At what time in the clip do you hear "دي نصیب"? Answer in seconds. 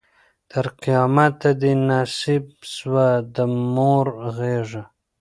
1.61-2.45